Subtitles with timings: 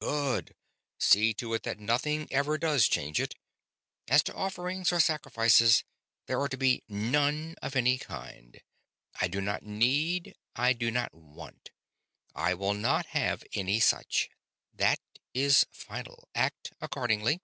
[0.00, 0.56] "Good!
[0.98, 3.36] See to it that nothing ever does change it.
[4.08, 5.84] As to offerings or sacrifices,
[6.26, 8.60] there are to be none, of any kind.
[9.20, 11.70] I do not need, I do not want,
[12.34, 14.30] I will not have any such.
[14.74, 14.98] That
[15.32, 16.28] is final.
[16.34, 17.40] Act accordingly."